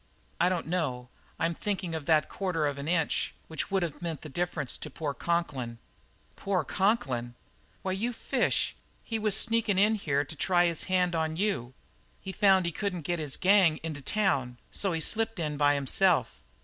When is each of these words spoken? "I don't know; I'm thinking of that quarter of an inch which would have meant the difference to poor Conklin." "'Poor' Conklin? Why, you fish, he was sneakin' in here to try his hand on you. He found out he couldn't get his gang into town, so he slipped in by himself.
"I 0.39 0.49
don't 0.49 0.65
know; 0.65 1.09
I'm 1.37 1.53
thinking 1.53 1.93
of 1.93 2.05
that 2.07 2.27
quarter 2.27 2.65
of 2.65 2.79
an 2.79 2.87
inch 2.87 3.35
which 3.47 3.69
would 3.69 3.83
have 3.83 4.01
meant 4.01 4.23
the 4.23 4.29
difference 4.29 4.75
to 4.79 4.89
poor 4.89 5.13
Conklin." 5.13 5.77
"'Poor' 6.35 6.63
Conklin? 6.63 7.35
Why, 7.83 7.91
you 7.91 8.11
fish, 8.11 8.75
he 9.03 9.19
was 9.19 9.37
sneakin' 9.37 9.77
in 9.77 9.93
here 9.93 10.25
to 10.25 10.35
try 10.35 10.65
his 10.65 10.85
hand 10.85 11.13
on 11.13 11.37
you. 11.37 11.75
He 12.19 12.31
found 12.31 12.63
out 12.63 12.65
he 12.65 12.71
couldn't 12.71 13.01
get 13.01 13.19
his 13.19 13.37
gang 13.37 13.77
into 13.83 14.01
town, 14.01 14.57
so 14.71 14.91
he 14.91 15.01
slipped 15.01 15.37
in 15.39 15.55
by 15.55 15.75
himself. 15.75 16.41